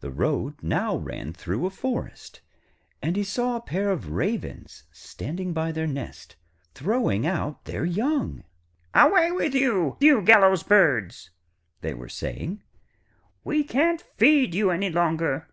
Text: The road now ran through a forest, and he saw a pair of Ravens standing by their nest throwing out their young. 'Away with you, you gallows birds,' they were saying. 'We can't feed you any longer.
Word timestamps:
The 0.00 0.10
road 0.10 0.60
now 0.64 0.96
ran 0.96 1.32
through 1.32 1.64
a 1.64 1.70
forest, 1.70 2.40
and 3.00 3.14
he 3.14 3.22
saw 3.22 3.54
a 3.54 3.60
pair 3.62 3.92
of 3.92 4.10
Ravens 4.10 4.82
standing 4.90 5.52
by 5.52 5.70
their 5.70 5.86
nest 5.86 6.34
throwing 6.74 7.24
out 7.24 7.64
their 7.64 7.84
young. 7.84 8.42
'Away 8.96 9.30
with 9.30 9.54
you, 9.54 9.96
you 10.00 10.22
gallows 10.22 10.64
birds,' 10.64 11.30
they 11.82 11.94
were 11.94 12.08
saying. 12.08 12.64
'We 13.44 13.62
can't 13.62 14.00
feed 14.16 14.56
you 14.56 14.72
any 14.72 14.90
longer. 14.90 15.46